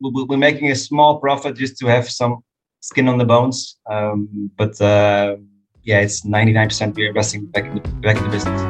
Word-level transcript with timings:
we're 0.00 0.36
making 0.36 0.70
a 0.70 0.76
small 0.76 1.18
profit 1.18 1.56
just 1.56 1.78
to 1.78 1.86
have 1.86 2.08
some 2.08 2.42
skin 2.80 3.08
on 3.08 3.18
the 3.18 3.24
bones. 3.24 3.78
Um, 3.90 4.50
but 4.56 4.80
uh, 4.80 5.36
yeah, 5.82 6.00
it's 6.00 6.24
99% 6.24 6.94
we're 6.94 7.08
investing 7.08 7.46
back 7.46 7.64
in 7.64 7.74
the, 7.74 7.80
back 7.80 8.16
in 8.16 8.24
the 8.24 8.30
business. 8.30 8.60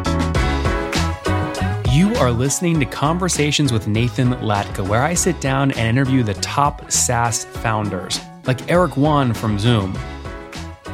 You 1.93 2.15
are 2.17 2.31
listening 2.31 2.79
to 2.81 2.87
Conversations 2.87 3.73
with 3.73 3.89
Nathan 3.89 4.31
Latka, 4.35 4.87
where 4.87 5.03
I 5.03 5.15
sit 5.15 5.41
down 5.41 5.73
and 5.73 5.81
interview 5.81 6.23
the 6.23 6.35
top 6.35 6.91
SaaS 6.91 7.45
founders, 7.45 8.21
like 8.47 8.71
Eric 8.71 8.97
Yuan 8.97 9.35
from 9.35 9.59
Zoom. 9.59 9.99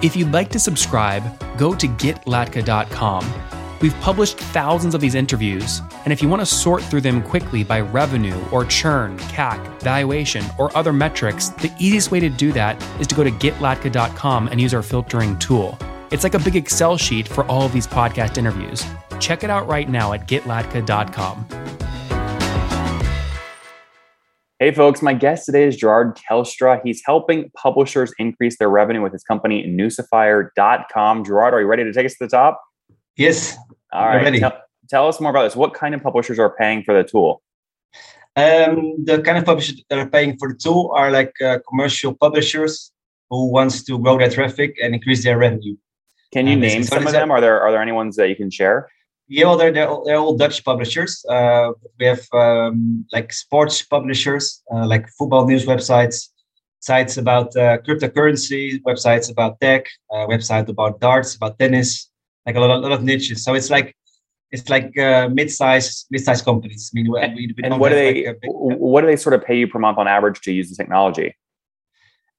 If 0.02 0.16
you'd 0.16 0.32
like 0.32 0.50
to 0.50 0.58
subscribe, 0.58 1.22
go 1.58 1.74
to 1.74 1.86
getlatka.com 1.86 3.53
We've 3.84 4.00
published 4.00 4.38
thousands 4.38 4.94
of 4.94 5.02
these 5.02 5.14
interviews, 5.14 5.82
and 6.04 6.10
if 6.10 6.22
you 6.22 6.28
want 6.30 6.40
to 6.40 6.46
sort 6.46 6.82
through 6.82 7.02
them 7.02 7.22
quickly 7.22 7.62
by 7.62 7.80
revenue 7.80 8.42
or 8.50 8.64
churn, 8.64 9.18
CAC, 9.18 9.82
valuation, 9.82 10.42
or 10.58 10.74
other 10.74 10.90
metrics, 10.90 11.50
the 11.50 11.70
easiest 11.78 12.10
way 12.10 12.18
to 12.18 12.30
do 12.30 12.50
that 12.52 12.82
is 12.98 13.06
to 13.08 13.14
go 13.14 13.22
to 13.22 13.30
getlatka.com 13.30 14.48
and 14.48 14.58
use 14.58 14.72
our 14.72 14.82
filtering 14.82 15.38
tool. 15.38 15.78
It's 16.10 16.24
like 16.24 16.32
a 16.32 16.38
big 16.38 16.56
Excel 16.56 16.96
sheet 16.96 17.28
for 17.28 17.44
all 17.44 17.66
of 17.66 17.74
these 17.74 17.86
podcast 17.86 18.38
interviews. 18.38 18.82
Check 19.20 19.44
it 19.44 19.50
out 19.50 19.68
right 19.68 19.90
now 19.90 20.14
at 20.14 20.26
getlatka.com. 20.26 21.46
Hey, 24.60 24.72
folks, 24.72 25.02
my 25.02 25.12
guest 25.12 25.44
today 25.44 25.68
is 25.68 25.76
Gerard 25.76 26.16
Kelstra. 26.16 26.80
He's 26.82 27.02
helping 27.04 27.50
publishers 27.50 28.14
increase 28.18 28.56
their 28.56 28.70
revenue 28.70 29.02
with 29.02 29.12
his 29.12 29.24
company, 29.24 29.66
Newsifier.com. 29.66 31.24
Gerard, 31.26 31.52
are 31.52 31.60
you 31.60 31.66
ready 31.66 31.84
to 31.84 31.92
take 31.92 32.06
us 32.06 32.12
to 32.12 32.24
the 32.24 32.28
top? 32.28 32.62
Yes. 33.16 33.56
All 33.92 34.06
right. 34.06 34.38
Tell, 34.40 34.62
tell, 34.88 35.08
us 35.08 35.20
more 35.20 35.30
about 35.30 35.44
this. 35.44 35.56
What 35.56 35.74
kind 35.74 35.94
of 35.94 36.02
publishers 36.02 36.38
are 36.38 36.54
paying 36.56 36.82
for 36.82 36.94
the 36.94 37.04
tool? 37.04 37.42
Um, 38.36 39.04
the 39.04 39.22
kind 39.22 39.38
of 39.38 39.44
publishers 39.44 39.82
that 39.88 39.98
are 39.98 40.08
paying 40.08 40.36
for 40.38 40.48
the 40.48 40.58
tool 40.58 40.92
are 40.96 41.10
like 41.10 41.32
uh, 41.40 41.58
commercial 41.68 42.14
publishers 42.14 42.92
who 43.30 43.50
wants 43.50 43.84
to 43.84 43.98
grow 43.98 44.18
their 44.18 44.30
traffic 44.30 44.76
and 44.82 44.94
increase 44.94 45.22
their 45.22 45.38
revenue. 45.38 45.76
Can 46.32 46.48
you 46.48 46.56
name 46.56 46.82
some 46.82 47.06
of 47.06 47.12
them? 47.12 47.30
Are 47.30 47.40
there 47.40 47.60
are 47.60 47.70
there 47.70 47.80
any 47.80 47.92
ones 47.92 48.16
that 48.16 48.28
you 48.28 48.34
can 48.34 48.50
share? 48.50 48.88
Yeah, 49.28 49.46
well, 49.46 49.56
they're, 49.56 49.72
they're, 49.72 49.88
all, 49.88 50.04
they're 50.04 50.18
all 50.18 50.36
Dutch 50.36 50.64
publishers. 50.64 51.24
Uh, 51.26 51.72
we 51.98 52.06
have 52.06 52.26
um, 52.34 53.06
like 53.12 53.32
sports 53.32 53.80
publishers, 53.82 54.62
uh, 54.70 54.86
like 54.86 55.08
football 55.08 55.46
news 55.46 55.64
websites, 55.64 56.28
sites 56.80 57.16
about 57.16 57.56
uh, 57.56 57.78
cryptocurrency, 57.78 58.82
websites 58.82 59.30
about 59.30 59.58
tech, 59.60 59.86
uh, 60.12 60.26
websites 60.26 60.68
about 60.68 61.00
darts, 61.00 61.36
about 61.36 61.58
tennis, 61.58 62.10
like 62.46 62.56
a 62.56 62.60
lot, 62.60 62.70
a 62.70 62.78
lot 62.78 62.92
of 62.92 63.02
niches. 63.02 63.44
So 63.44 63.54
it's 63.54 63.70
like 63.70 63.96
it's 64.50 64.68
like 64.68 64.96
uh, 64.98 65.28
mid-size 65.28 66.06
mid-size 66.10 66.42
companies. 66.42 66.90
I 66.92 66.94
mean, 66.96 67.10
we, 67.10 67.54
we 67.56 67.62
and 67.64 67.78
what 67.80 67.88
do 67.88 67.96
they 67.96 68.26
like 68.26 68.40
big, 68.40 68.50
what 68.52 69.00
do 69.00 69.06
they 69.06 69.16
sort 69.16 69.34
of 69.34 69.44
pay 69.44 69.56
you 69.58 69.68
per 69.68 69.78
month 69.78 69.98
on 69.98 70.06
average 70.06 70.40
to 70.42 70.52
use 70.52 70.70
the 70.70 70.76
technology? 70.76 71.34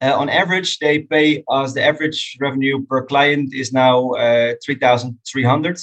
Uh, 0.02 0.14
on 0.14 0.30
average, 0.30 0.80
they 0.80 1.00
pay 1.00 1.44
us 1.50 1.73
the 1.73 1.84
average 1.84 2.38
revenue 2.39 2.86
per 2.86 3.06
client 3.06 3.53
is 3.53 3.73
now 3.73 4.12
uh, 4.12 4.53
three 4.64 4.75
thousand 4.75 5.17
three 5.30 5.44
hundred 5.44 5.80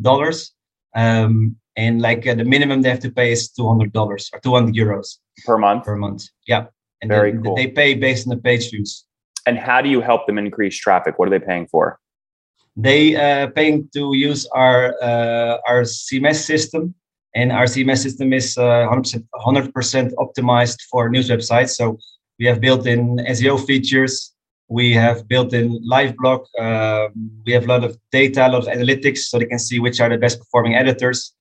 dollars, 0.00 0.52
um, 0.94 1.56
and 1.76 2.00
like 2.00 2.26
uh, 2.26 2.34
the 2.34 2.44
minimum 2.44 2.82
they 2.82 2.90
have 2.90 3.00
to 3.00 3.10
pay 3.10 3.32
is 3.32 3.50
two 3.50 3.66
hundred 3.66 3.92
dollars 3.92 4.30
or 4.32 4.40
two 4.40 4.54
hundred 4.54 4.74
euros 4.74 5.18
per 5.44 5.58
month. 5.58 5.84
Per 5.84 5.96
month, 5.96 6.24
yeah. 6.46 6.66
And 7.02 7.10
Very 7.10 7.32
they, 7.32 7.42
cool. 7.42 7.56
They 7.56 7.66
pay 7.66 7.94
based 7.94 8.26
on 8.26 8.30
the 8.34 8.40
page 8.40 8.70
views. 8.70 9.04
And 9.46 9.58
how 9.58 9.82
do 9.82 9.90
you 9.90 10.00
help 10.00 10.26
them 10.26 10.38
increase 10.38 10.74
traffic? 10.78 11.18
What 11.18 11.28
are 11.28 11.30
they 11.30 11.44
paying 11.44 11.66
for? 11.66 11.98
They 12.76 13.14
uh, 13.14 13.48
paying 13.48 13.88
to 13.94 14.14
use 14.14 14.46
our 14.52 14.94
uh, 15.02 15.58
our 15.68 15.82
CMS 15.82 16.42
system, 16.44 16.94
and 17.34 17.52
our 17.52 17.64
CMS 17.64 17.98
system 17.98 18.32
is 18.32 18.58
uh, 18.58 18.88
100% 18.90 19.24
100% 19.34 20.12
optimized 20.14 20.78
for 20.90 21.08
news 21.08 21.28
websites. 21.28 21.70
So 21.70 21.98
we 22.38 22.46
have 22.46 22.60
built-in 22.60 23.16
SEO 23.30 23.64
features. 23.64 24.32
We 24.68 24.92
have 24.94 25.28
built-in 25.28 25.80
live 25.84 26.16
blog. 26.16 26.46
Um, 26.58 27.30
we 27.46 27.52
have 27.52 27.64
a 27.64 27.68
lot 27.68 27.84
of 27.84 27.96
data, 28.10 28.46
a 28.46 28.48
lot 28.48 28.66
of 28.66 28.68
analytics, 28.68 29.18
so 29.18 29.38
they 29.38 29.46
can 29.46 29.58
see 29.58 29.78
which 29.78 30.00
are 30.00 30.08
the 30.08 30.18
best 30.18 30.38
performing 30.38 30.74
editors. 30.74 31.32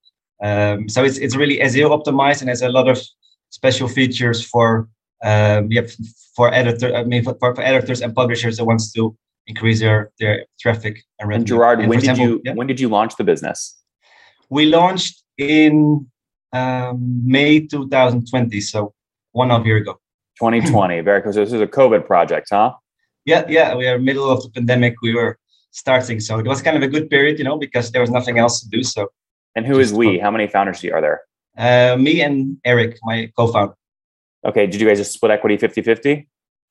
Um, 0.44 0.90
so 0.90 1.04
it's 1.04 1.18
it's 1.18 1.36
really 1.36 1.60
SEO 1.60 1.90
optimized, 1.90 2.42
and 2.42 2.50
has 2.50 2.62
a 2.62 2.70
lot 2.70 2.88
of 2.88 3.02
special 3.50 3.88
features 3.88 4.46
for 4.46 4.88
um, 5.24 5.72
yeah 5.72 5.88
for 6.36 6.54
editor. 6.54 6.94
I 6.96 7.04
mean 7.06 7.24
for, 7.24 7.36
for 7.40 7.62
editors 7.62 8.02
and 8.02 8.14
publishers 8.14 8.58
that 8.58 8.66
wants 8.66 8.92
to 8.94 9.16
increase 9.48 9.80
their 9.80 10.12
their 10.20 10.46
traffic 10.60 11.04
and 11.20 11.30
revenue. 11.30 11.42
And 11.42 11.48
Gerard, 11.48 11.80
and 11.80 11.90
when 11.90 12.00
did 12.00 12.10
example, 12.10 12.26
you 12.26 12.42
yeah. 12.46 12.54
when 12.54 12.68
did 12.68 12.80
you 12.80 12.90
launch 12.90 13.16
the 13.16 13.24
business? 13.24 13.78
We 14.50 14.66
launched 14.66 15.24
in 15.38 16.08
um, 16.54 17.22
May 17.26 17.66
2020, 17.66 18.62
so 18.62 18.94
one 19.32 19.50
half 19.50 19.66
year 19.66 19.78
ago. 19.78 20.00
2020, 20.40 21.02
very 21.02 21.22
cool. 21.22 21.34
So 21.34 21.40
this 21.40 21.54
is 21.54 21.62
a 21.62 21.68
COVID 21.68 22.06
project, 22.06 22.48
huh? 22.52 22.74
Yeah, 23.26 23.46
yeah. 23.48 23.76
We 23.76 23.88
are 23.88 24.00
middle 24.00 24.30
of 24.30 24.44
the 24.44 24.50
pandemic. 24.50 24.96
We 25.02 25.14
were 25.14 25.38
starting, 25.72 26.20
so 26.20 26.40
it 26.40 26.48
was 26.48 26.62
kind 26.62 26.76
of 26.76 26.84
a 26.84 26.88
good 26.88 27.10
period, 27.10 27.38
you 27.38 27.46
know, 27.46 27.58
because 27.58 27.92
there 27.92 28.02
was 28.02 28.10
nothing 28.10 28.40
else 28.40 28.62
to 28.62 28.70
do. 28.70 28.84
So. 28.84 29.08
And 29.56 29.66
who 29.68 29.80
is 29.80 29.94
we? 29.94 30.18
How 30.18 30.32
many 30.32 30.48
founders 30.48 30.84
are 30.84 31.02
there? 31.02 31.22
Uh, 31.56 31.96
me 31.98 32.22
and 32.22 32.58
Eric, 32.66 32.98
my 33.04 33.32
co-founder. 33.38 33.76
Okay. 34.46 34.66
Did 34.66 34.82
you 34.82 34.88
guys 34.88 34.98
just 34.98 35.14
split 35.14 35.32
equity 35.32 35.58
50-50? 35.58 36.26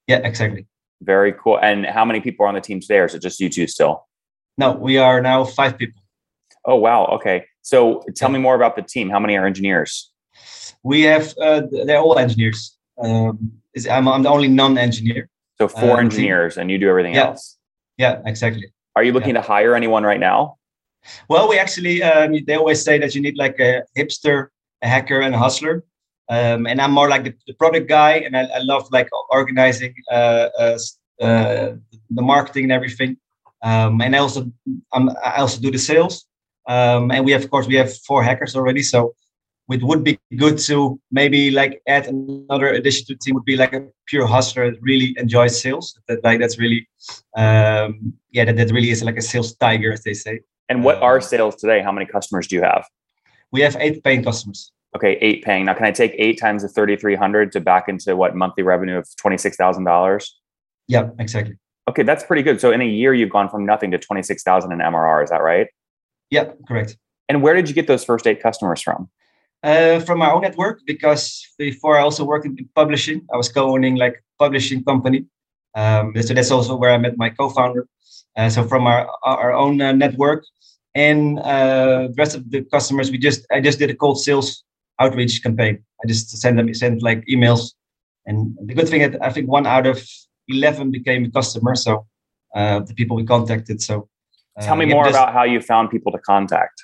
Yeah, 0.08 0.16
exactly. 0.18 0.66
Very 1.02 1.32
cool. 1.32 1.58
And 1.60 1.86
how 1.86 2.04
many 2.04 2.20
people 2.20 2.44
are 2.44 2.48
on 2.48 2.54
the 2.54 2.60
team 2.60 2.80
today, 2.80 2.98
or 2.98 3.06
is 3.06 3.14
it 3.14 3.22
just 3.22 3.40
you 3.40 3.48
two 3.48 3.66
still? 3.66 4.06
No, 4.56 4.72
we 4.72 4.98
are 4.98 5.20
now 5.20 5.44
five 5.44 5.76
people. 5.76 6.00
Oh 6.64 6.76
wow. 6.76 7.06
Okay. 7.06 7.44
So 7.62 8.04
tell 8.14 8.28
me 8.28 8.38
more 8.38 8.54
about 8.54 8.76
the 8.76 8.82
team. 8.82 9.10
How 9.10 9.18
many 9.18 9.36
are 9.36 9.46
engineers? 9.46 10.10
We 10.82 11.02
have 11.02 11.34
uh, 11.38 11.62
they're 11.86 11.98
all 11.98 12.18
engineers. 12.18 12.76
Um, 13.02 13.52
I'm, 13.90 14.06
I'm 14.06 14.22
the 14.22 14.28
only 14.28 14.48
non-engineer. 14.48 15.28
So 15.58 15.68
four 15.68 15.96
uh, 15.96 16.00
engineers, 16.00 16.56
and 16.56 16.70
you 16.70 16.78
do 16.78 16.88
everything 16.88 17.14
yeah. 17.14 17.26
else. 17.26 17.58
Yeah, 17.96 18.20
exactly. 18.26 18.72
Are 18.96 19.02
you 19.02 19.12
looking 19.12 19.34
yeah. 19.34 19.42
to 19.42 19.46
hire 19.46 19.74
anyone 19.74 20.02
right 20.02 20.20
now? 20.20 20.56
Well, 21.28 21.48
we 21.48 21.58
actually 21.58 22.02
um, 22.02 22.36
they 22.46 22.54
always 22.54 22.82
say 22.82 22.98
that 22.98 23.14
you 23.14 23.20
need 23.20 23.36
like 23.36 23.58
a 23.58 23.82
hipster, 23.96 24.48
a 24.82 24.88
hacker, 24.88 25.20
and 25.20 25.34
a 25.34 25.38
hustler. 25.38 25.84
Um, 26.28 26.66
and 26.66 26.80
I'm 26.80 26.92
more 26.92 27.08
like 27.08 27.24
the, 27.24 27.34
the 27.46 27.54
product 27.54 27.88
guy, 27.88 28.12
and 28.18 28.36
I, 28.36 28.44
I 28.44 28.58
love 28.60 28.88
like 28.90 29.08
organizing 29.30 29.94
uh, 30.10 30.48
uh, 30.58 30.78
uh, 31.20 31.72
the 32.10 32.22
marketing 32.22 32.64
and 32.64 32.72
everything. 32.72 33.16
Um, 33.62 34.00
and 34.00 34.14
I 34.16 34.18
also 34.18 34.50
I'm, 34.92 35.10
I 35.24 35.36
also 35.38 35.60
do 35.60 35.70
the 35.70 35.78
sales. 35.78 36.26
Um, 36.68 37.10
and 37.10 37.24
we 37.24 37.32
have, 37.32 37.44
of 37.44 37.50
course, 37.50 37.66
we 37.66 37.74
have 37.74 37.96
four 37.98 38.22
hackers 38.22 38.54
already. 38.54 38.82
So 38.82 39.14
it 39.70 39.82
would 39.82 40.04
be 40.04 40.18
good 40.36 40.58
to 40.58 41.00
maybe 41.10 41.50
like 41.50 41.82
add 41.86 42.06
another 42.06 42.68
addition 42.68 43.06
to 43.06 43.14
the 43.14 43.18
team 43.18 43.34
would 43.34 43.44
be 43.44 43.56
like 43.56 43.72
a 43.72 43.86
pure 44.06 44.26
hustler 44.26 44.70
that 44.70 44.80
really 44.82 45.14
enjoys 45.16 45.60
sales. 45.60 45.98
That 46.08 46.22
like 46.24 46.40
that's 46.40 46.58
really 46.58 46.88
um, 47.36 48.12
yeah 48.30 48.44
that, 48.44 48.56
that 48.56 48.70
really 48.70 48.90
is 48.90 49.02
like 49.02 49.16
a 49.16 49.22
sales 49.22 49.54
tiger 49.56 49.92
as 49.92 50.02
they 50.02 50.14
say. 50.14 50.40
And 50.68 50.84
what 50.84 51.02
are 51.02 51.20
sales 51.20 51.56
today? 51.56 51.80
How 51.82 51.92
many 51.92 52.06
customers 52.06 52.46
do 52.46 52.56
you 52.56 52.62
have? 52.62 52.86
We 53.50 53.60
have 53.60 53.76
eight 53.78 54.02
paying 54.02 54.24
customers. 54.24 54.72
Okay, 54.94 55.16
eight 55.22 55.42
paying. 55.42 55.64
Now, 55.64 55.74
can 55.74 55.86
I 55.86 55.90
take 55.90 56.14
eight 56.18 56.38
times 56.38 56.62
the 56.62 56.68
3,300 56.68 57.52
to 57.52 57.60
back 57.60 57.88
into 57.88 58.14
what 58.14 58.36
monthly 58.36 58.62
revenue 58.62 58.98
of 58.98 59.08
$26,000? 59.24 60.28
Yeah, 60.86 61.08
exactly. 61.18 61.56
Okay, 61.88 62.02
that's 62.02 62.22
pretty 62.22 62.42
good. 62.42 62.60
So 62.60 62.70
in 62.70 62.80
a 62.80 62.86
year, 62.86 63.14
you've 63.14 63.30
gone 63.30 63.48
from 63.48 63.64
nothing 63.64 63.90
to 63.92 63.98
26,000 63.98 64.70
in 64.70 64.78
MRR. 64.78 65.24
Is 65.24 65.30
that 65.30 65.42
right? 65.42 65.66
Yeah, 66.30 66.52
correct. 66.68 66.96
And 67.28 67.42
where 67.42 67.54
did 67.54 67.68
you 67.68 67.74
get 67.74 67.86
those 67.86 68.04
first 68.04 68.26
eight 68.26 68.42
customers 68.42 68.82
from? 68.82 69.08
Uh, 69.62 70.00
from 70.00 70.18
my 70.18 70.30
own 70.30 70.42
network, 70.42 70.80
because 70.86 71.46
before 71.56 71.96
I 71.96 72.02
also 72.02 72.24
worked 72.24 72.44
in 72.44 72.56
publishing, 72.74 73.24
I 73.32 73.36
was 73.36 73.48
co-owning 73.48 73.94
like 73.96 74.22
publishing 74.38 74.84
company. 74.84 75.24
Um, 75.74 76.12
so 76.20 76.34
that's 76.34 76.50
also 76.50 76.76
where 76.76 76.90
I 76.90 76.98
met 76.98 77.16
my 77.16 77.30
co-founder. 77.30 77.86
Uh, 78.36 78.48
so 78.48 78.64
from 78.64 78.86
our 78.86 79.08
our 79.22 79.52
own 79.52 79.80
uh, 79.80 79.92
network, 79.92 80.44
and 80.94 81.38
uh, 81.38 82.08
the 82.08 82.14
rest 82.18 82.34
of 82.34 82.50
the 82.50 82.64
customers, 82.64 83.10
we 83.10 83.18
just 83.18 83.46
I 83.52 83.60
just 83.60 83.78
did 83.78 83.90
a 83.90 83.94
cold 83.94 84.20
sales 84.20 84.64
outreach 85.02 85.42
campaign. 85.42 85.74
I 86.02 86.08
just 86.12 86.24
sent 86.42 86.56
them 86.56 86.72
sent 86.74 87.02
like 87.02 87.20
emails, 87.34 87.62
and 88.26 88.36
the 88.68 88.74
good 88.74 88.88
thing 88.88 89.02
is 89.06 89.16
I 89.20 89.30
think 89.34 89.46
one 89.48 89.66
out 89.66 89.86
of 89.86 89.98
eleven 90.48 90.90
became 90.90 91.24
a 91.24 91.30
customer. 91.30 91.74
So 91.74 92.06
uh, 92.54 92.80
the 92.80 92.94
people 92.94 93.16
we 93.16 93.24
contacted. 93.24 93.80
So 93.88 94.08
uh, 94.56 94.62
tell 94.66 94.76
me 94.76 94.86
more 94.86 95.04
just, 95.04 95.16
about 95.16 95.32
how 95.32 95.44
you 95.44 95.60
found 95.60 95.90
people 95.90 96.12
to 96.12 96.18
contact. 96.18 96.76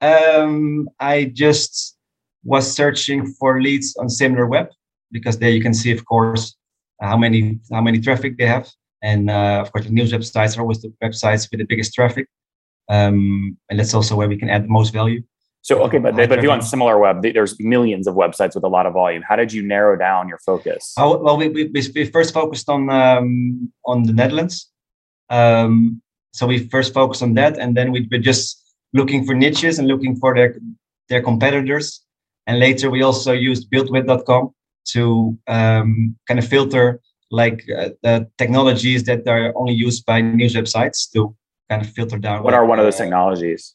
Um, 0.00 0.88
I 1.00 1.32
just 1.44 1.96
was 2.44 2.70
searching 2.70 3.26
for 3.38 3.62
leads 3.62 3.96
on 3.96 4.06
SimilarWeb 4.08 4.68
because 5.10 5.38
there 5.38 5.50
you 5.50 5.62
can 5.62 5.74
see, 5.74 5.92
of 5.92 6.04
course, 6.04 6.56
how 7.00 7.16
many 7.16 7.58
how 7.72 7.80
many 7.80 7.98
traffic 8.00 8.36
they 8.38 8.46
have, 8.46 8.68
and 9.02 9.30
uh, 9.30 9.58
of 9.62 9.72
course 9.72 9.86
the 9.86 9.92
news 9.92 10.12
websites 10.12 10.56
are 10.56 10.62
always 10.62 10.80
the 10.82 10.92
websites 11.02 11.50
with 11.50 11.60
the 11.60 11.66
biggest 11.66 11.94
traffic, 11.94 12.26
um, 12.90 13.56
and 13.68 13.78
that's 13.78 13.94
also 13.94 14.16
where 14.16 14.28
we 14.28 14.36
can 14.36 14.50
add 14.50 14.64
the 14.64 14.74
most 14.78 14.92
value. 14.92 15.22
So 15.64 15.82
okay, 15.84 15.96
but 15.96 16.14
but 16.14 16.30
if 16.30 16.42
you 16.42 16.50
want 16.50 16.60
SimilarWeb, 16.60 17.32
there's 17.32 17.58
millions 17.58 18.06
of 18.06 18.14
websites 18.14 18.54
with 18.54 18.64
a 18.64 18.68
lot 18.68 18.84
of 18.84 18.92
volume. 18.92 19.22
How 19.26 19.34
did 19.34 19.50
you 19.50 19.62
narrow 19.62 19.96
down 19.96 20.28
your 20.28 20.36
focus? 20.44 20.92
Oh, 20.98 21.16
well, 21.16 21.38
we, 21.38 21.48
we, 21.48 21.70
we 21.72 22.04
first 22.04 22.34
focused 22.34 22.68
on 22.68 22.90
um, 22.90 23.72
on 23.86 24.02
the 24.02 24.12
Netherlands. 24.12 24.70
Um, 25.30 26.02
so 26.34 26.46
we 26.46 26.68
first 26.68 26.92
focused 26.92 27.22
on 27.22 27.32
that, 27.40 27.58
and 27.58 27.74
then 27.74 27.92
we 27.92 28.06
were 28.12 28.18
just 28.18 28.62
looking 28.92 29.24
for 29.24 29.34
niches 29.34 29.78
and 29.78 29.88
looking 29.88 30.16
for 30.16 30.34
their 30.34 30.54
their 31.08 31.22
competitors. 31.22 32.04
And 32.46 32.58
later 32.58 32.90
we 32.90 33.00
also 33.00 33.32
used 33.32 33.70
BuiltWith.com 33.70 34.50
to 34.92 35.38
um, 35.46 36.14
kind 36.28 36.38
of 36.38 36.46
filter 36.46 37.00
like 37.30 37.64
uh, 37.74 37.88
the 38.02 38.28
technologies 38.36 39.04
that 39.04 39.26
are 39.26 39.50
only 39.56 39.72
used 39.72 40.04
by 40.04 40.20
news 40.20 40.54
websites 40.54 41.10
to 41.12 41.34
kind 41.70 41.80
of 41.80 41.88
filter 41.88 42.18
down. 42.18 42.42
What 42.42 42.52
like, 42.52 42.60
are 42.60 42.66
one 42.66 42.78
of 42.78 42.84
those 42.84 42.96
uh, 42.96 43.04
technologies? 43.04 43.74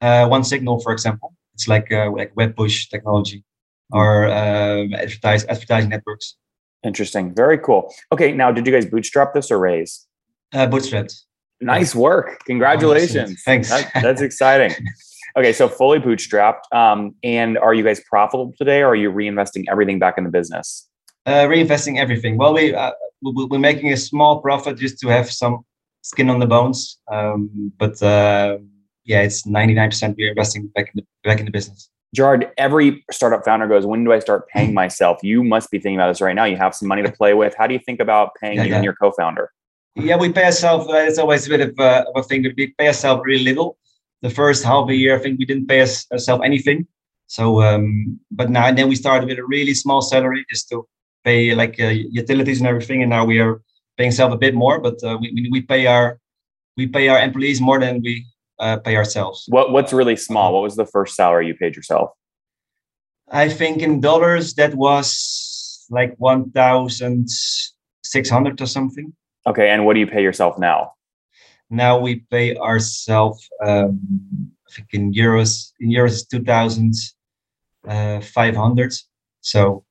Uh, 0.00 0.28
OneSignal, 0.28 0.82
for 0.82 0.92
example, 0.92 1.34
it's 1.54 1.68
like 1.68 1.90
uh, 1.92 2.10
like 2.10 2.36
web 2.36 2.56
push 2.56 2.88
technology 2.88 3.44
or 3.90 4.26
um, 4.26 4.94
advertise 4.94 5.44
advertising 5.46 5.90
networks. 5.90 6.36
Interesting. 6.84 7.34
Very 7.34 7.58
cool. 7.58 7.92
Okay, 8.12 8.32
now 8.32 8.52
did 8.52 8.66
you 8.66 8.72
guys 8.72 8.86
bootstrap 8.86 9.34
this 9.34 9.50
or 9.50 9.58
raise? 9.58 10.06
Uh, 10.52 10.66
bootstrapped. 10.66 11.14
Nice 11.60 11.94
work. 11.94 12.44
Congratulations. 12.44 13.42
Thanks. 13.44 13.68
That, 13.68 13.90
that's 13.94 14.22
exciting. 14.22 14.74
Okay, 15.36 15.52
so 15.52 15.68
fully 15.68 16.00
bootstrapped. 16.00 16.62
Um, 16.72 17.14
and 17.22 17.58
are 17.58 17.72
you 17.72 17.84
guys 17.84 18.00
profitable 18.00 18.54
today 18.58 18.80
or 18.80 18.88
are 18.88 18.96
you 18.96 19.12
reinvesting 19.12 19.64
everything 19.70 20.00
back 20.00 20.18
in 20.18 20.24
the 20.24 20.30
business? 20.30 20.88
Uh, 21.26 21.46
reinvesting 21.46 21.98
everything. 21.98 22.38
Well, 22.38 22.54
we, 22.54 22.74
uh, 22.74 22.90
we 23.22 23.44
we're 23.44 23.58
making 23.58 23.92
a 23.92 23.96
small 23.96 24.40
profit 24.40 24.78
just 24.78 24.98
to 25.00 25.08
have 25.08 25.30
some 25.30 25.64
skin 26.02 26.28
on 26.28 26.40
the 26.40 26.46
bones. 26.46 26.98
Um, 27.12 27.72
but 27.78 28.02
uh, 28.02 28.58
yeah, 29.08 29.22
it's 29.22 29.42
99% 29.46 30.16
we're 30.16 30.30
investing 30.30 30.66
back 30.74 30.86
in 30.86 30.92
the 30.96 31.04
back 31.28 31.38
in 31.40 31.46
the 31.46 31.50
business. 31.50 31.90
Gerard, 32.14 32.50
every 32.56 33.04
startup 33.10 33.44
founder 33.44 33.66
goes, 33.66 33.84
When 33.84 34.04
do 34.04 34.12
I 34.12 34.18
start 34.20 34.48
paying 34.48 34.72
myself? 34.82 35.18
You 35.22 35.42
must 35.42 35.70
be 35.70 35.78
thinking 35.78 35.98
about 35.98 36.08
this 36.12 36.20
right 36.20 36.34
now. 36.34 36.44
You 36.44 36.56
have 36.56 36.74
some 36.74 36.88
money 36.88 37.02
to 37.02 37.12
play 37.20 37.34
with. 37.34 37.54
How 37.58 37.66
do 37.66 37.74
you 37.74 37.80
think 37.80 38.00
about 38.00 38.26
paying 38.40 38.56
Yeah, 38.56 38.64
you 38.64 38.70
yeah. 38.70 38.76
and 38.76 38.84
your 38.84 38.94
co 38.94 39.10
founder? 39.18 39.50
Yeah, 39.96 40.16
we 40.16 40.30
pay 40.32 40.44
ourselves. 40.44 40.86
Uh, 40.88 40.96
it's 41.08 41.18
always 41.18 41.46
a 41.46 41.50
bit 41.50 41.60
of, 41.68 41.78
uh, 41.80 42.04
of 42.14 42.24
a 42.24 42.26
thing. 42.28 42.42
that 42.44 42.54
We 42.56 42.68
pay 42.78 42.86
ourselves 42.86 43.22
really 43.24 43.44
little. 43.44 43.76
The 44.22 44.30
first 44.30 44.62
half 44.64 44.88
a 44.88 44.94
year, 44.94 45.16
I 45.16 45.18
think 45.18 45.38
we 45.38 45.44
didn't 45.44 45.66
pay 45.66 45.80
us, 45.80 46.06
ourselves 46.12 46.42
anything. 46.44 46.86
So, 47.26 47.62
um, 47.62 48.18
but 48.30 48.48
now 48.48 48.66
and 48.68 48.76
then 48.78 48.88
we 48.88 48.94
started 48.96 49.28
with 49.28 49.38
a 49.38 49.44
really 49.44 49.74
small 49.74 50.00
salary 50.00 50.44
just 50.50 50.68
to 50.70 50.86
pay 51.24 51.54
like 51.54 51.78
uh, 51.80 51.88
utilities 52.22 52.58
and 52.60 52.68
everything. 52.68 53.02
And 53.02 53.10
now 53.10 53.24
we 53.24 53.38
are 53.40 53.60
paying 53.98 54.08
ourselves 54.10 54.34
a 54.34 54.38
bit 54.38 54.54
more, 54.54 54.80
but 54.80 54.96
uh, 55.04 55.18
we 55.20 55.26
we- 55.34 55.50
we 55.54 55.60
pay 55.62 55.86
our 55.86 56.18
we 56.78 56.86
pay 56.86 57.08
our 57.08 57.18
employees 57.28 57.60
more 57.60 57.78
than 57.80 58.00
we 58.02 58.24
uh, 58.60 58.76
pay 58.78 58.96
ourselves. 58.96 59.44
What 59.48 59.72
What's 59.72 59.92
really 59.92 60.16
small? 60.16 60.52
What 60.54 60.62
was 60.62 60.76
the 60.76 60.86
first 60.86 61.14
salary 61.16 61.46
you 61.46 61.54
paid 61.54 61.76
yourself? 61.76 62.10
I 63.30 63.48
think 63.48 63.82
in 63.82 64.00
dollars 64.00 64.54
that 64.54 64.74
was 64.74 65.86
like 65.90 66.14
one 66.18 66.50
thousand 66.50 67.28
six 68.02 68.28
hundred 68.30 68.60
or 68.60 68.66
something. 68.66 69.12
Okay, 69.46 69.70
and 69.70 69.84
what 69.86 69.94
do 69.94 70.00
you 70.00 70.06
pay 70.06 70.22
yourself 70.22 70.58
now? 70.58 70.92
Now 71.70 71.98
we 71.98 72.16
pay 72.30 72.56
ourselves, 72.56 73.48
um, 73.64 74.00
I 74.68 74.72
think 74.74 74.88
in 74.92 75.12
euros, 75.12 75.72
in 75.80 75.90
euros 75.90 76.26
2,500. 76.28 78.92
So 79.40 79.84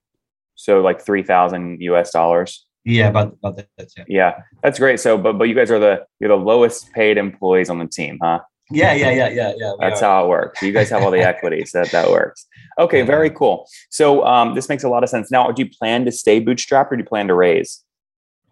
So 0.55 0.81
like 0.81 1.01
three 1.05 1.23
thousand 1.23 1.81
US 1.81 2.11
dollars. 2.11 2.65
yeah, 2.83 3.07
about, 3.09 3.33
about 3.33 3.55
that, 3.57 3.67
that's 3.77 3.95
yeah. 3.97 4.03
Yeah, 4.07 4.33
that's 4.63 4.79
great. 4.79 4.99
So, 4.99 5.17
but 5.17 5.37
but 5.37 5.47
you 5.49 5.55
guys 5.55 5.69
are 5.71 5.79
the 5.79 6.05
you're 6.19 6.29
the 6.29 6.37
lowest 6.43 6.91
paid 6.93 7.17
employees 7.17 7.69
on 7.69 7.79
the 7.79 7.87
team, 7.87 8.17
huh? 8.21 8.39
Yeah, 8.71 8.93
yeah, 8.93 9.11
yeah, 9.11 9.29
yeah, 9.29 9.53
yeah. 9.57 9.73
That's 9.79 10.01
how 10.01 10.25
it 10.25 10.27
works. 10.27 10.61
You 10.61 10.73
guys 10.73 10.89
have 10.89 11.03
all 11.03 11.11
the 11.11 11.21
equity, 11.33 11.65
so 11.65 11.81
that 11.81 11.91
that 11.91 12.09
works. 12.09 12.45
Okay, 12.77 13.01
very 13.01 13.29
cool. 13.29 13.67
So 13.89 14.25
um, 14.25 14.55
this 14.55 14.67
makes 14.69 14.83
a 14.83 14.89
lot 14.89 15.03
of 15.03 15.09
sense. 15.09 15.31
Now, 15.31 15.51
do 15.51 15.63
you 15.63 15.69
plan 15.69 16.05
to 16.05 16.11
stay 16.11 16.43
bootstrapped 16.43 16.91
or 16.91 16.97
do 16.97 17.03
you 17.03 17.07
plan 17.07 17.27
to 17.27 17.33
raise? 17.33 17.83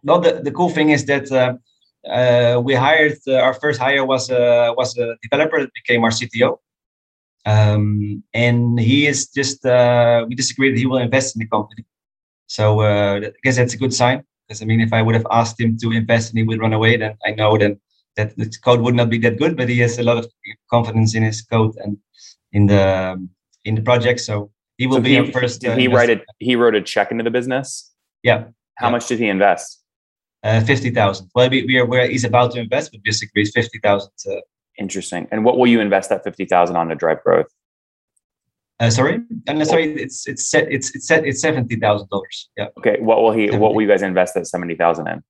No, 0.04 0.20
the, 0.20 0.42
the 0.42 0.52
cool 0.52 0.70
thing 0.70 0.90
is 0.92 1.06
that 1.06 1.32
uh, 1.32 1.56
uh, 2.10 2.62
we 2.62 2.76
hired, 2.76 3.18
uh, 3.28 3.36
our 3.36 3.54
first 3.54 3.80
hire 3.80 4.06
was, 4.06 4.30
uh, 4.30 4.72
was 4.78 4.98
a 4.98 5.16
developer 5.22 5.60
that 5.60 5.74
became 5.74 6.04
our 6.04 6.12
CTO. 6.12 6.58
Um, 7.46 8.24
and 8.34 8.80
he 8.80 9.06
is 9.06 9.28
just, 9.28 9.66
uh, 9.66 10.26
we 10.28 10.36
just 10.36 10.52
agreed 10.52 10.72
that 10.76 10.80
he 10.80 10.86
will 10.86 10.98
invest 10.98 11.36
in 11.36 11.40
the 11.40 11.48
company. 11.48 11.86
So 12.48 12.82
uh, 12.82 13.22
I 13.24 13.32
guess 13.44 13.58
that's 13.58 13.74
a 13.74 13.78
good 13.78 13.94
sign. 13.94 14.24
Because 14.48 14.62
I 14.62 14.66
mean, 14.66 14.80
if 14.80 14.94
I 14.94 15.02
would 15.02 15.16
have 15.16 15.26
asked 15.32 15.60
him 15.60 15.78
to 15.78 15.92
invest 15.92 16.30
and 16.30 16.38
he 16.38 16.44
would 16.44 16.60
run 16.60 16.74
away, 16.74 16.98
then 16.98 17.18
I 17.26 17.32
know 17.32 17.58
then 17.58 17.80
that 18.18 18.36
the 18.38 18.50
code 18.64 18.82
would 18.82 18.96
not 18.96 19.10
be 19.10 19.18
that 19.20 19.38
good. 19.38 19.56
But 19.58 19.70
he 19.70 19.80
has 19.80 19.98
a 20.00 20.04
lot 20.04 20.18
of 20.18 20.26
confidence 20.70 21.16
in 21.16 21.24
his 21.24 21.42
code 21.42 21.76
and 21.84 21.98
in 22.52 22.68
the 22.68 23.28
in 23.64 23.76
the 23.76 23.82
project. 23.82 24.20
So 24.22 24.52
he 24.78 24.88
will 24.88 24.98
So 24.98 25.02
be 25.02 25.10
he, 25.10 25.18
our 25.20 25.26
first. 25.32 25.62
did 25.62 25.72
uh, 25.72 25.76
he 25.76 25.88
write 25.88 26.10
it? 26.10 26.24
He 26.40 26.56
wrote 26.56 26.76
a 26.76 26.82
check 26.82 27.12
into 27.12 27.24
the 27.24 27.32
business. 27.32 27.92
Yeah, 28.24 28.46
How 28.76 28.88
Yeah. 28.88 28.92
much 28.92 29.08
did 29.08 29.20
he 29.20 29.28
invest? 29.28 29.82
uh, 30.44 30.62
fifty 30.62 30.92
thousand. 30.92 31.30
Well, 31.36 31.50
we, 31.50 31.64
we 31.66 31.78
are 31.80 31.86
where 31.86 32.08
he's 32.08 32.24
about 32.24 32.52
to 32.54 32.60
invest, 32.60 32.92
but 32.92 33.02
basically 33.04 33.42
it's 33.44 33.52
fifty 33.52 33.80
thousand. 33.80 34.12
Uh, 34.30 34.42
Interesting. 34.78 35.26
And 35.32 35.46
what 35.46 35.58
will 35.58 35.68
you 35.68 35.80
invest 35.80 36.10
that 36.10 36.24
fifty 36.24 36.46
thousand 36.46 36.76
on 36.76 36.90
to 36.90 36.96
drive 36.96 37.24
growth? 37.24 37.48
uh, 38.82 38.90
sorry, 38.90 39.22
and 39.48 39.62
uh, 39.62 39.66
sorry, 39.66 39.94
it's 39.96 40.28
it's 40.28 40.50
set 40.52 40.70
it's 40.72 40.94
it's 40.96 41.08
set 41.08 41.26
it's 41.26 41.40
seventy 41.42 41.78
thousand 41.78 42.10
dollars. 42.10 42.50
Yeah. 42.58 42.68
Okay. 42.78 42.98
What 43.00 43.22
will 43.22 43.32
he? 43.32 43.50
What 43.52 43.74
will 43.74 43.82
you 43.82 43.88
guys 43.88 44.02
invest 44.02 44.34
that 44.36 44.48
seventy 44.48 44.76
thousand 44.76 45.08
in? 45.08 45.24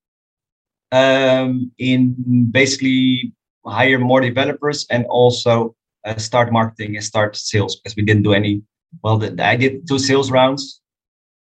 Um, 0.91 1.71
in 1.77 2.15
basically 2.51 3.33
hire 3.65 3.99
more 3.99 4.21
developers 4.21 4.85
and 4.89 5.05
also 5.07 5.75
uh, 6.05 6.15
start 6.17 6.51
marketing 6.51 6.95
and 6.95 7.03
start 7.03 7.35
sales 7.35 7.75
because 7.75 7.95
we 7.95 8.03
didn't 8.03 8.23
do 8.23 8.33
any. 8.33 8.61
Well, 9.03 9.17
the, 9.17 9.43
I 9.43 9.55
did 9.55 9.87
two 9.87 9.99
sales 9.99 10.31
rounds, 10.31 10.81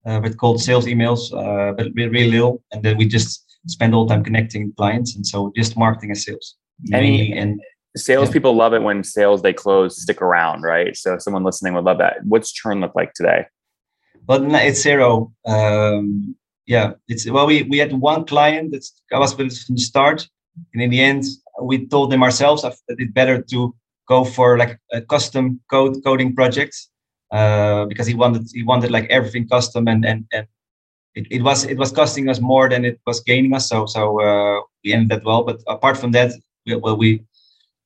uh, 0.06 0.20
but 0.20 0.38
called 0.38 0.62
sales 0.62 0.86
emails, 0.86 1.32
uh, 1.32 1.72
but 1.72 1.88
re- 1.94 2.08
really 2.08 2.30
little, 2.30 2.62
and 2.72 2.82
then 2.82 2.96
we 2.96 3.06
just 3.06 3.44
spend 3.66 3.94
all 3.94 4.06
the 4.06 4.14
time 4.14 4.24
connecting 4.24 4.72
clients, 4.76 5.16
and 5.16 5.26
so 5.26 5.52
just 5.56 5.76
marketing 5.76 6.10
and 6.10 6.18
sales. 6.18 6.56
Any- 6.92 7.32
and 7.32 7.60
Salespeople 7.94 8.56
love 8.56 8.72
it 8.72 8.82
when 8.82 9.04
sales 9.04 9.42
they 9.42 9.52
close 9.52 10.00
stick 10.00 10.22
around, 10.22 10.62
right? 10.62 10.96
So 10.96 11.18
someone 11.18 11.44
listening 11.44 11.74
would 11.74 11.84
love 11.84 11.98
that. 11.98 12.24
What's 12.24 12.50
churn 12.50 12.80
look 12.80 12.94
like 12.94 13.12
today? 13.12 13.44
but 14.26 14.42
no, 14.42 14.58
it's 14.58 14.82
zero. 14.82 15.32
Um, 15.46 16.36
yeah, 16.66 16.92
it's 17.08 17.28
well, 17.28 17.46
we 17.46 17.62
we 17.64 17.78
had 17.78 17.92
one 17.92 18.24
client 18.24 18.72
that 18.72 19.18
was 19.18 19.32
from 19.34 19.48
the 19.48 19.80
start, 19.80 20.28
and 20.72 20.82
in 20.82 20.90
the 20.90 21.00
end, 21.00 21.24
we 21.62 21.86
told 21.86 22.10
them 22.10 22.22
ourselves 22.22 22.62
that 22.62 22.74
it's 22.88 23.12
better 23.12 23.42
to 23.42 23.74
go 24.08 24.24
for 24.24 24.58
like 24.58 24.78
a 24.92 25.00
custom 25.00 25.60
code 25.70 25.96
coding 26.04 26.34
project 26.34 26.74
uh, 27.30 27.84
because 27.86 28.06
he 28.06 28.14
wanted 28.14 28.46
he 28.54 28.62
wanted 28.62 28.90
like 28.90 29.06
everything 29.10 29.48
custom 29.48 29.88
and 29.88 30.04
and 30.04 30.24
and 30.32 30.46
it, 31.14 31.26
it 31.30 31.42
was 31.42 31.64
it 31.64 31.78
was 31.78 31.92
costing 31.92 32.28
us 32.28 32.40
more 32.40 32.68
than 32.68 32.84
it 32.84 33.00
was 33.06 33.20
gaining 33.20 33.54
us. 33.54 33.68
So 33.68 33.86
so 33.86 34.20
uh, 34.20 34.60
we 34.84 34.92
ended 34.92 35.10
that 35.10 35.24
well. 35.24 35.42
But 35.42 35.60
apart 35.66 35.96
from 35.96 36.12
that, 36.12 36.32
we, 36.66 36.76
well 36.76 36.96
we 36.96 37.24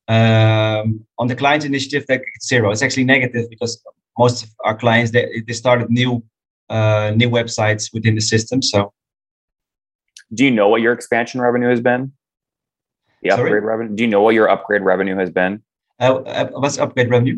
um, 0.08 1.04
on 1.18 1.26
the 1.28 1.36
client 1.36 1.64
initiative 1.64 2.04
like 2.08 2.24
zero. 2.42 2.70
It's 2.70 2.82
actually 2.82 3.04
negative 3.04 3.48
because 3.48 3.82
most 4.18 4.44
of 4.44 4.50
our 4.64 4.76
clients 4.76 5.10
they, 5.12 5.42
they 5.46 5.52
started 5.52 5.90
new 5.90 6.22
uh, 6.68 7.12
new 7.14 7.30
websites 7.30 7.92
within 7.92 8.14
the 8.14 8.20
system. 8.20 8.62
So 8.62 8.92
Do 10.34 10.44
you 10.44 10.50
know 10.50 10.68
what 10.68 10.80
your 10.80 10.92
expansion 10.92 11.40
revenue 11.40 11.68
has 11.68 11.80
been? 11.80 12.12
The 13.22 13.30
Sorry? 13.30 13.42
upgrade 13.42 13.62
revenue. 13.62 13.94
Do 13.96 14.02
you 14.02 14.08
know 14.08 14.20
what 14.20 14.34
your 14.34 14.48
upgrade 14.48 14.82
revenue 14.82 15.16
has 15.16 15.30
been? 15.30 15.62
uh, 16.00 16.16
uh, 16.16 16.48
what's 16.52 16.78
upgrade 16.78 17.10
revenue? 17.10 17.36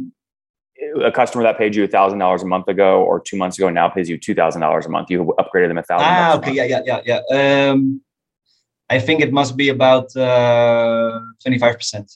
A 1.04 1.12
customer 1.12 1.42
that 1.44 1.58
paid 1.58 1.74
you 1.74 1.86
thousand 1.86 2.18
dollars 2.18 2.42
a 2.42 2.46
month 2.46 2.68
ago 2.68 3.02
or 3.02 3.20
two 3.20 3.36
months 3.36 3.58
ago 3.58 3.68
now 3.68 3.88
pays 3.88 4.08
you 4.08 4.16
two 4.16 4.34
thousand 4.34 4.60
dollars 4.62 4.86
a 4.86 4.88
month. 4.88 5.10
You 5.10 5.34
upgraded 5.38 5.68
them 5.68 5.78
a 5.78 5.82
thousand. 5.82 6.06
Ah, 6.08 6.36
okay, 6.36 6.52
yeah, 6.52 6.64
yeah, 6.64 6.80
yeah, 6.84 7.20
yeah. 7.30 7.70
Um, 7.70 8.00
I 8.88 8.98
think 8.98 9.20
it 9.20 9.32
must 9.32 9.56
be 9.56 9.68
about 9.68 10.12
twenty 11.42 11.58
five 11.58 11.76
percent. 11.76 12.12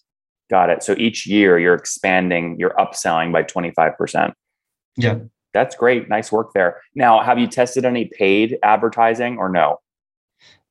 Got 0.50 0.70
it. 0.70 0.82
So 0.82 0.94
each 0.96 1.26
year 1.26 1.58
you're 1.58 1.74
expanding, 1.74 2.56
you're 2.58 2.74
upselling 2.78 3.32
by 3.32 3.42
twenty 3.42 3.72
five 3.72 3.96
percent. 3.98 4.34
Yeah. 4.96 5.18
That's 5.52 5.76
great. 5.76 6.08
Nice 6.08 6.32
work 6.32 6.52
there. 6.54 6.80
Now, 6.94 7.22
have 7.22 7.38
you 7.38 7.46
tested 7.46 7.84
any 7.84 8.06
paid 8.06 8.58
advertising 8.62 9.38
or 9.38 9.48
no? 9.48 9.78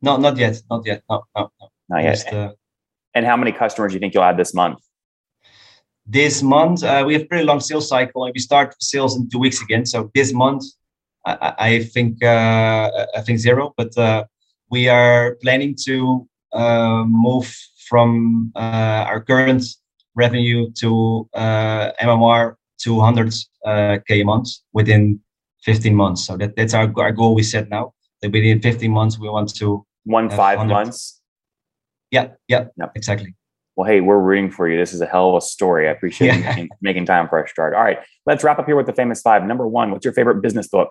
No, 0.01 0.17
not 0.17 0.37
yet, 0.37 0.61
not 0.69 0.85
yet. 0.85 1.03
No, 1.09 1.23
no, 1.35 1.51
no. 1.59 1.67
Not 1.89 2.03
yet. 2.03 2.15
Just, 2.15 2.33
uh, 2.33 2.53
And 3.13 3.25
how 3.25 3.37
many 3.37 3.51
customers 3.51 3.91
do 3.91 3.95
you 3.95 3.99
think 3.99 4.13
you'll 4.13 4.23
add 4.23 4.37
this 4.37 4.53
month? 4.53 4.79
this 6.05 6.41
month 6.41 6.83
uh, 6.83 7.03
we 7.05 7.13
have 7.13 7.27
pretty 7.29 7.45
long 7.45 7.59
sales 7.59 7.87
cycle, 7.87 8.25
and 8.25 8.33
we 8.35 8.39
start 8.39 8.75
sales 8.81 9.15
in 9.17 9.29
two 9.29 9.39
weeks 9.39 9.61
again. 9.61 9.85
So 9.85 10.11
this 10.13 10.33
month, 10.33 10.63
I, 11.25 11.33
I 11.41 11.67
I 11.67 11.83
think 11.83 12.23
uh, 12.23 12.89
I 13.15 13.21
think 13.21 13.39
zero, 13.39 13.73
but 13.77 13.95
uh, 13.97 14.25
we 14.69 14.89
are 14.89 15.37
planning 15.41 15.75
to 15.85 16.27
uh, 16.53 17.03
move 17.05 17.47
from 17.87 18.51
uh, 18.55 19.05
our 19.09 19.21
current 19.21 19.63
revenue 20.15 20.71
to 20.81 21.29
uh, 21.33 21.91
MRR 22.01 22.55
to 22.83 22.95
100 22.95 23.33
uh, 23.65 23.97
k 24.07 24.21
a 24.21 24.25
month 24.25 24.49
within 24.73 25.19
15 25.63 25.95
months. 25.95 26.25
So 26.25 26.37
that, 26.37 26.55
that's 26.55 26.73
our, 26.73 26.91
our 26.97 27.11
goal 27.11 27.35
we 27.35 27.43
set 27.43 27.69
now. 27.69 27.93
That 28.21 28.31
within 28.31 28.61
15 28.61 28.91
months 28.91 29.19
we 29.19 29.29
want 29.29 29.53
to. 29.55 29.85
One 30.05 30.31
Uh, 30.31 30.35
five 30.35 30.57
100. 30.57 30.73
months. 30.73 31.21
Yeah, 32.11 32.29
yeah, 32.47 32.65
Yep. 32.77 32.91
exactly. 32.95 33.35
Well, 33.75 33.87
hey, 33.87 34.01
we're 34.01 34.19
rooting 34.19 34.51
for 34.51 34.67
you. 34.69 34.77
This 34.77 34.93
is 34.93 35.01
a 35.01 35.05
hell 35.05 35.29
of 35.29 35.35
a 35.35 35.41
story. 35.41 35.87
I 35.87 35.91
appreciate 35.91 36.33
you 36.35 36.39
Yeah. 36.43 36.49
making, 36.49 36.69
making 36.81 37.05
time 37.05 37.27
for 37.29 37.43
us, 37.43 37.51
Gerard. 37.55 37.73
All 37.73 37.81
right, 37.83 37.99
let's 38.25 38.43
wrap 38.43 38.59
up 38.59 38.65
here 38.65 38.75
with 38.75 38.85
the 38.85 38.93
famous 38.93 39.21
five. 39.21 39.43
Number 39.45 39.67
one, 39.67 39.91
what's 39.91 40.03
your 40.05 40.13
favorite 40.13 40.41
business 40.41 40.67
book? 40.67 40.89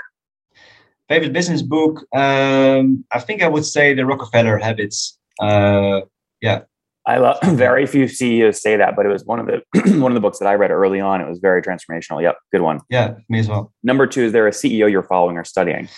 Favorite 1.08 1.32
business 1.32 1.60
book? 1.62 2.06
Um, 2.14 3.04
I 3.12 3.18
think 3.20 3.42
I 3.42 3.48
would 3.48 3.64
say 3.64 3.94
the 3.94 4.06
Rockefeller 4.06 4.58
Habits. 4.58 5.18
Uh, 5.40 6.02
yeah, 6.40 6.60
I 7.06 7.18
love 7.18 7.38
very 7.44 7.86
few 7.86 8.08
CEOs 8.08 8.60
say 8.60 8.76
that, 8.76 8.96
but 8.96 9.06
it 9.06 9.08
was 9.08 9.24
one 9.24 9.40
of 9.40 9.46
the 9.46 9.62
one 10.00 10.12
of 10.12 10.14
the 10.14 10.20
books 10.20 10.38
that 10.38 10.46
I 10.46 10.54
read 10.54 10.70
early 10.70 11.00
on. 11.00 11.20
It 11.20 11.28
was 11.28 11.38
very 11.38 11.62
transformational. 11.62 12.22
Yep, 12.22 12.36
good 12.52 12.62
one. 12.62 12.80
Yeah, 12.90 13.14
me 13.28 13.38
as 13.38 13.48
well. 13.48 13.72
Number 13.82 14.06
two, 14.06 14.24
is 14.24 14.32
there 14.32 14.46
a 14.46 14.52
CEO 14.52 14.90
you're 14.90 15.02
following 15.02 15.36
or 15.36 15.44
studying? 15.44 15.88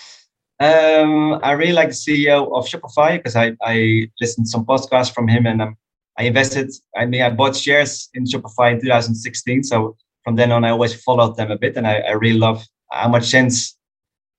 Um, 0.59 1.39
I 1.43 1.51
really 1.51 1.73
like 1.73 1.89
the 1.89 1.95
CEO 1.95 2.53
of 2.55 2.65
Shopify 2.65 3.17
because 3.17 3.35
I, 3.35 3.53
I 3.63 4.07
listened 4.21 4.45
to 4.45 4.49
some 4.49 4.65
podcasts 4.65 5.13
from 5.13 5.27
him 5.27 5.45
and 5.45 5.61
um, 5.61 5.75
I 6.17 6.23
invested. 6.23 6.71
I 6.95 7.05
mean, 7.05 7.21
I 7.21 7.31
bought 7.31 7.55
shares 7.55 8.09
in 8.13 8.23
Shopify 8.25 8.71
in 8.71 8.79
2016. 8.79 9.63
So 9.63 9.97
from 10.23 10.35
then 10.35 10.51
on, 10.51 10.63
I 10.63 10.69
always 10.69 10.93
followed 10.93 11.35
them 11.35 11.51
a 11.51 11.57
bit, 11.57 11.75
and 11.75 11.85
I, 11.87 11.95
I 11.97 12.11
really 12.11 12.39
love 12.39 12.63
how 12.91 13.09
much 13.09 13.25
sense 13.25 13.77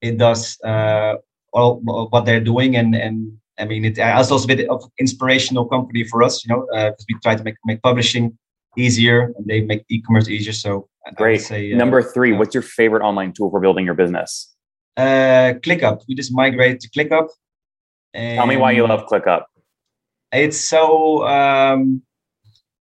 it 0.00 0.16
does 0.18 0.58
uh, 0.64 1.16
all 1.52 1.80
what 1.80 2.24
they're 2.24 2.40
doing 2.40 2.76
and 2.76 2.94
and 2.94 3.32
I 3.58 3.64
mean, 3.64 3.84
it 3.84 3.98
it's 3.98 4.30
also 4.30 4.44
a 4.44 4.46
bit 4.46 4.68
of 4.68 4.82
inspirational 4.98 5.66
company 5.66 6.04
for 6.04 6.22
us, 6.22 6.44
you 6.44 6.54
know, 6.54 6.66
because 6.66 6.92
uh, 6.92 7.08
we 7.08 7.14
try 7.22 7.34
to 7.36 7.44
make 7.44 7.56
make 7.64 7.82
publishing 7.82 8.36
easier 8.76 9.32
and 9.36 9.46
they 9.46 9.60
make 9.60 9.84
e-commerce 9.88 10.28
easier. 10.28 10.52
So 10.52 10.88
great. 11.16 11.40
Say, 11.40 11.72
uh, 11.72 11.76
Number 11.76 12.02
three, 12.02 12.34
uh, 12.34 12.38
what's 12.38 12.54
your 12.54 12.62
favorite 12.62 13.02
online 13.02 13.32
tool 13.32 13.50
for 13.50 13.60
building 13.60 13.84
your 13.84 13.94
business? 13.94 14.52
Uh, 14.96 15.54
ClickUp. 15.62 16.02
We 16.08 16.14
just 16.14 16.32
migrated 16.32 16.80
to 16.80 16.90
ClickUp. 16.90 17.28
Tell 18.14 18.46
me 18.46 18.56
why 18.56 18.72
you 18.72 18.86
love 18.86 19.06
ClickUp. 19.06 19.44
It's 20.32 20.58
so 20.58 21.26
um, 21.26 22.02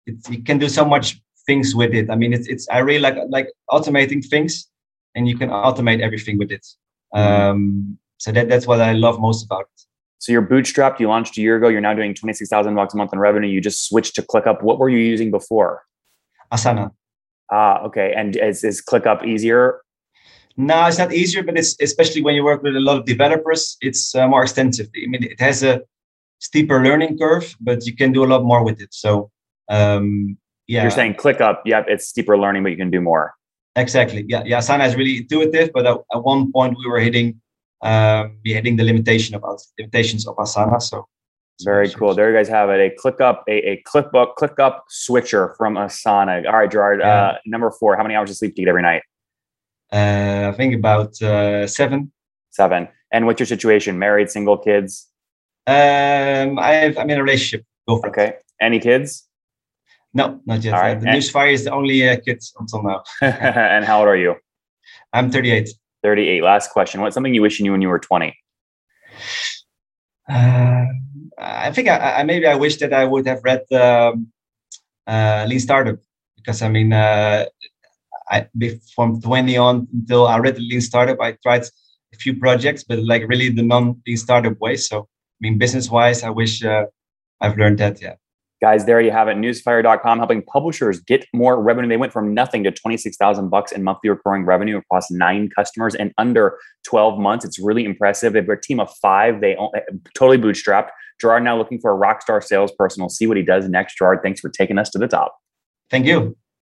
it, 0.07 0.17
you 0.31 0.43
can 0.43 0.59
do 0.59 0.69
so 0.69 0.85
much 0.85 1.21
things 1.47 1.75
with 1.75 1.95
it. 1.95 2.11
I 2.11 2.17
mean, 2.17 2.33
it's 2.33 2.49
it's 2.49 2.69
I 2.69 2.79
really 2.79 3.01
like 3.01 3.17
like 3.29 3.49
automating 3.71 4.25
things, 4.25 4.69
and 5.15 5.29
you 5.29 5.37
can 5.37 5.51
automate 5.51 6.01
everything 6.01 6.39
with 6.39 6.51
it. 6.51 6.67
Mm-hmm. 7.15 7.43
Um, 7.43 7.99
so 8.19 8.33
that 8.33 8.49
that's 8.49 8.67
what 8.67 8.81
I 8.81 8.93
love 8.93 9.21
most 9.21 9.45
about 9.45 9.63
it. 9.63 9.86
So 10.19 10.33
you're 10.33 10.47
bootstrapped. 10.47 10.99
You 10.99 11.09
launched 11.09 11.37
a 11.39 11.41
year 11.41 11.57
ago. 11.57 11.69
You're 11.69 11.81
now 11.81 11.95
doing 11.95 12.15
twenty 12.15 12.33
six 12.33 12.49
thousand 12.49 12.75
bucks 12.75 12.95
a 12.95 12.97
month 12.97 13.13
in 13.13 13.19
revenue. 13.19 13.49
You 13.49 13.61
just 13.61 13.87
switched 13.89 14.15
to 14.17 14.23
ClickUp. 14.23 14.63
What 14.63 14.79
were 14.79 14.89
you 14.89 14.99
using 14.99 15.31
before? 15.31 15.83
Asana. 16.53 16.91
Ah, 17.53 17.81
okay. 17.83 18.13
And 18.17 18.37
is, 18.37 18.65
is 18.65 18.83
ClickUp 18.83 19.25
easier? 19.25 19.81
No, 20.57 20.87
it's 20.87 20.99
not 20.99 21.13
easier, 21.13 21.43
but 21.43 21.59
it's 21.59 21.77
especially 21.83 22.23
when 22.23 22.35
you 22.35 22.43
work 22.43 22.63
with 22.63 22.75
a 22.75 22.81
lot 22.81 22.97
of 22.97 23.05
developers, 23.05 23.77
it's 23.83 24.15
uh, 24.15 24.27
more 24.27 24.43
extensive. 24.43 24.89
I 24.97 25.07
mean, 25.07 25.23
it 25.23 25.39
has 25.39 25.63
a 25.63 25.83
steeper 26.39 26.83
learning 26.83 27.19
curve, 27.19 27.55
but 27.61 27.85
you 27.87 27.95
can 27.95 28.11
do 28.11 28.25
a 28.25 28.27
lot 28.27 28.43
more 28.43 28.65
with 28.65 28.81
it. 28.81 28.95
So, 28.95 29.31
um, 29.69 30.39
yeah. 30.67 30.83
You're 30.83 30.91
saying 30.91 31.15
ClickUp, 31.15 31.59
yep, 31.67 31.85
it's 31.89 32.09
steeper 32.09 32.39
learning, 32.39 32.63
but 32.63 32.71
you 32.71 32.77
can 32.77 32.91
do 32.91 33.01
more. 33.01 33.35
Exactly. 33.77 34.25
Yeah, 34.27 34.43
yeah. 34.47 34.59
Asana 34.59 34.87
is 34.89 34.97
really 34.97 35.19
intuitive, 35.19 35.71
but 35.75 35.87
at, 35.87 35.99
at 36.13 36.25
one 36.25 36.51
point 36.51 36.77
we 36.79 36.91
were 36.91 37.01
hitting 37.01 37.41
um, 37.83 38.39
be 38.43 38.55
hitting 38.55 38.77
the 38.77 38.85
limitation 38.85 39.35
of 39.35 39.43
limitations 39.79 40.27
of 40.27 40.37
Asana. 40.37 40.81
So 40.81 41.07
very 41.63 41.89
cool. 41.91 42.15
There 42.15 42.31
you 42.31 42.37
guys 42.37 42.49
have 42.49 42.69
it. 42.71 42.81
A 42.81 42.95
ClickUp, 43.01 43.43
a, 43.49 43.71
a 43.71 43.83
ClickUp 43.87 44.81
switcher 44.89 45.55
from 45.57 45.75
Asana. 45.75 46.47
All 46.47 46.59
right, 46.59 46.71
Gerard. 46.71 47.01
Yeah. 47.01 47.27
Uh, 47.27 47.39
number 47.47 47.71
four. 47.71 47.97
How 47.97 48.03
many 48.03 48.15
hours 48.15 48.31
of 48.31 48.37
sleep 48.37 48.55
do 48.55 48.63
you 48.63 48.67
get 48.67 48.71
every 48.71 48.83
night? 48.83 49.03
Uh, 49.93 50.51
I 50.53 50.57
think 50.57 50.75
about 50.75 51.21
uh, 51.23 51.67
seven. 51.67 52.13
Seven. 52.51 52.89
And 53.13 53.27
what's 53.27 53.41
your 53.41 53.47
situation? 53.47 53.99
Married, 53.99 54.31
single, 54.31 54.59
kids? 54.59 55.09
Um, 55.67 56.59
I 56.59 56.73
have, 56.73 56.99
I'm 56.99 57.09
in 57.09 57.19
a 57.19 57.23
relationship. 57.23 57.65
Go 57.89 57.99
for 58.01 58.09
okay. 58.09 58.35
Any 58.61 58.79
kids? 58.79 59.27
No, 60.13 60.41
not 60.47 60.63
yet. 60.63 60.75
All 60.75 60.81
right. 60.81 61.01
The 61.01 61.09
and- 61.09 61.17
Newsifier 61.19 61.53
is 61.53 61.65
the 61.65 61.73
only 61.73 62.09
uh, 62.09 62.19
kids 62.21 62.53
until 62.59 62.83
now. 62.83 63.03
and 63.21 63.85
how 63.85 64.01
old 64.01 64.09
are 64.09 64.17
you? 64.17 64.35
I'm 65.13 65.31
38. 65.31 65.69
38. 66.07 66.43
Last 66.45 66.71
question. 66.71 67.01
What's 67.01 67.15
something 67.15 67.35
you 67.35 67.43
wish 67.43 67.59
you 67.59 67.65
knew 67.65 67.73
when 67.73 67.83
you 67.83 67.89
were 67.89 67.99
20? 67.99 68.33
Uh, 70.31 70.85
I 71.37 71.73
think 71.73 71.89
I, 71.89 72.19
I, 72.19 72.23
maybe 72.23 72.47
I 72.47 72.55
wish 72.55 72.77
that 72.77 72.93
I 72.93 73.05
would 73.05 73.27
have 73.27 73.41
read 73.43 73.65
um, 73.73 74.29
uh, 75.09 75.45
Lean 75.49 75.59
Startup 75.59 75.99
because 76.37 76.63
I 76.63 76.69
mean, 76.69 76.93
uh, 76.93 77.47
I 78.31 78.47
from 78.95 79.21
20 79.21 79.57
on 79.57 79.89
until 79.93 80.29
I 80.29 80.39
read 80.39 80.59
Lean 80.59 80.81
Startup, 80.81 81.21
I 81.21 81.33
tried 81.43 81.65
a 82.15 82.17
few 82.17 82.39
projects, 82.39 82.85
but 82.85 83.01
like 83.01 83.27
really 83.27 83.49
the 83.49 83.63
non-Lean 83.63 84.17
Startup 84.17 84.57
way. 84.61 84.77
So 84.77 85.01
I 85.01 85.39
mean, 85.41 85.59
business-wise, 85.59 86.23
I 86.23 86.31
wish 86.31 86.65
uh, 86.65 86.85
I've 87.41 87.59
learned 87.59 87.79
that. 87.79 88.01
Yeah. 88.01 88.15
Guys, 88.63 88.87
there 88.87 89.03
you 89.03 89.11
have 89.11 89.29
it. 89.29 89.37
Newsifier.com 89.37 90.19
helping 90.19 90.43
publishers 90.43 91.01
get 91.01 91.27
more 91.35 91.63
revenue. 91.63 91.89
They 91.89 91.99
went 91.99 92.13
from 92.13 92.33
nothing 92.33 92.65
to 92.65 92.71
26,000 92.71 93.51
bucks 93.51 93.71
in 93.71 93.83
monthly 93.83 94.09
recurring 94.09 94.47
revenue 94.47 94.79
across 94.79 95.11
nine 95.11 95.51
customers 95.55 95.95
in 95.95 96.15
under 96.17 96.59
12 96.85 97.19
months. 97.19 97.45
It's 97.45 97.59
really 97.59 97.85
impressive. 97.85 98.33
They're 98.33 98.51
a 98.51 98.61
team 98.61 98.81
of 98.81 98.91
five. 99.03 99.43
They 99.43 99.57
totally 100.15 100.39
bootstrapped. 100.39 100.89
Gerard 101.21 101.45
now 101.45 101.59
looking 101.59 101.81
for 101.81 101.91
a 101.91 101.95
rock 101.95 102.23
star 102.23 102.41
salesperson. 102.41 103.03
We'll 103.03 103.11
see 103.11 103.27
what 103.27 103.37
he 103.37 103.43
does 103.43 103.69
next. 103.69 103.99
Gerard, 103.99 104.21
thanks 104.23 104.41
for 104.41 104.49
taking 104.49 104.79
us 104.79 104.89
to 104.91 104.99
the 104.99 105.09
top. 105.09 105.37
Thank 105.91 106.07
you. 106.07 106.37